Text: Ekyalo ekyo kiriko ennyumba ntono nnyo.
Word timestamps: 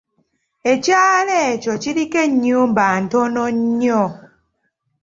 Ekyalo 0.71 1.35
ekyo 1.51 1.73
kiriko 1.81 2.17
ennyumba 2.25 2.83
ntono 3.03 3.43
nnyo. 3.57 4.03